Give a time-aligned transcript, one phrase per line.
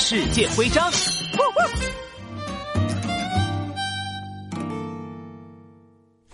[0.00, 0.90] 世界徽章。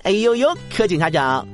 [0.04, 1.44] 哎呦呦，柯警察长，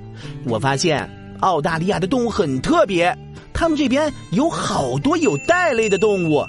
[0.45, 1.09] 我发现
[1.41, 3.17] 澳大利亚的动物很特别，
[3.55, 6.47] 他们这边有好多有袋类的动物，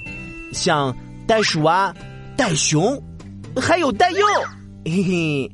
[0.54, 0.94] 像
[1.26, 1.96] 袋鼠啊、
[2.36, 3.02] 袋熊，
[3.56, 4.22] 还有袋鼬。
[4.84, 5.50] 嘿嘿，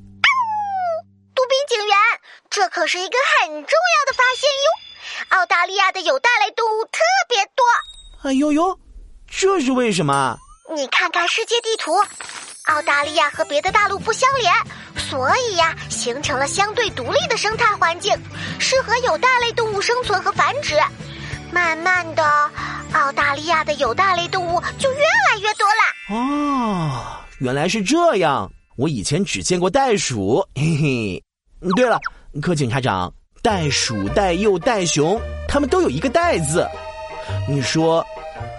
[1.35, 1.95] 杜宾警员，
[2.49, 3.67] 这可是一个很重要
[4.07, 5.37] 的发现哟！
[5.37, 6.99] 澳大利亚的有袋类动物特
[7.29, 7.63] 别多。
[8.27, 8.77] 哎呦呦，
[9.29, 10.37] 这是为什么？
[10.75, 11.95] 你看看世界地图，
[12.65, 14.53] 澳大利亚和别的大陆不相连，
[14.97, 18.13] 所以呀，形成了相对独立的生态环境，
[18.59, 20.75] 适合有袋类动物生存和繁殖。
[21.51, 22.23] 慢慢的，
[22.93, 26.15] 澳大利亚的有袋类动物就越来越多了。
[26.15, 28.51] 哦，原来是这样。
[28.77, 31.23] 我以前只见过袋鼠，嘿嘿。
[31.75, 31.99] 对了，
[32.41, 33.11] 柯警察长，
[33.41, 36.67] 袋鼠、袋鼬、袋熊，它们都有一个袋字。
[37.47, 38.05] 你说，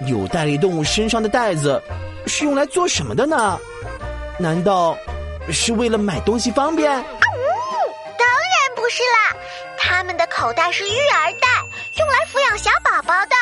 [0.06, 1.82] 有袋类动物身上的袋子
[2.26, 3.58] 是用来做什么的呢？
[4.38, 4.96] 难道
[5.50, 6.90] 是为了买东西方便？
[6.90, 9.36] 当然不是啦，
[9.78, 11.48] 它们的口袋是育儿袋，
[11.98, 13.34] 用来抚养小宝宝的，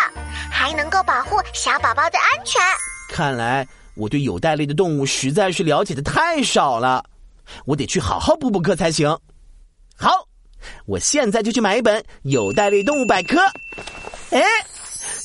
[0.50, 2.60] 还能够保护小宝宝的安全。
[3.10, 3.66] 看来。
[3.94, 7.04] 我对有袋类的动物实在是了解的太少了，
[7.64, 9.08] 我得去好好补补课才行。
[9.96, 10.28] 好，
[10.86, 13.40] 我现在就去买一本《有袋类动物百科》。
[14.30, 14.40] 哎，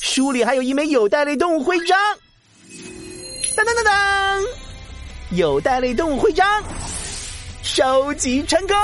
[0.04, 1.98] 书里还有一枚有袋类动物徽章。
[3.56, 4.42] 当当当当，
[5.30, 6.62] 有袋类动物徽章，
[7.62, 8.76] 收集成功。